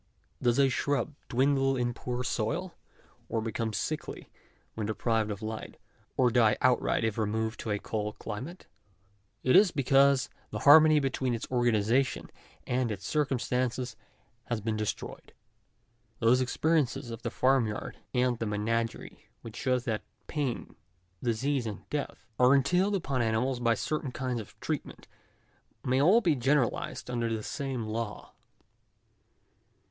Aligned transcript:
Does 0.41 0.57
a 0.57 0.67
shrub 0.67 1.13
dwindle 1.29 1.77
in 1.77 1.93
poor 1.93 2.23
soil, 2.23 2.73
or 3.29 3.39
become 3.39 3.71
sickly 3.71 4.31
when 4.73 4.87
de 4.87 4.95
prived 4.95 5.29
of 5.29 5.43
light, 5.43 5.77
or 6.17 6.31
die 6.31 6.57
outright 6.59 7.03
if 7.03 7.19
removed 7.19 7.59
to 7.59 7.69
a 7.69 7.77
cold 7.77 8.17
climate? 8.17 8.65
it 9.43 9.55
is 9.55 9.69
because 9.69 10.27
the 10.49 10.57
harmony 10.61 10.99
between 10.99 11.35
its 11.35 11.45
organization 11.51 12.31
and 12.65 12.91
its 12.91 13.05
cir 13.05 13.27
cumstances 13.27 13.95
has 14.45 14.59
been 14.59 14.75
destroyed. 14.75 15.33
Those 16.17 16.41
experiences 16.41 17.11
of 17.11 17.21
the 17.21 17.29
farm 17.29 17.67
yard 17.67 17.99
and 18.11 18.39
the 18.39 18.47
menagerie 18.47 19.27
which 19.43 19.55
show 19.55 19.77
that 19.77 20.01
pain, 20.25 20.75
disease, 21.21 21.67
and 21.67 21.87
death, 21.91 22.25
are 22.39 22.55
entailed 22.55 22.95
upon 22.95 23.21
animals 23.21 23.59
by 23.59 23.75
certain 23.75 24.11
kinds 24.11 24.39
of 24.41 24.59
treatment, 24.59 25.07
may 25.83 26.01
all 26.01 26.21
be 26.21 26.33
generalised 26.35 27.07
under 27.07 27.31
the 27.31 27.43
same 27.43 27.85
law. 27.85 28.33